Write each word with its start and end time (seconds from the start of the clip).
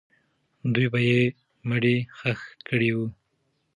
دوی 0.73 0.87
به 0.93 0.99
یې 1.09 1.19
مړی 1.69 1.95
ښخ 2.17 2.41
کړی 2.67 2.89
وو. 2.95 3.07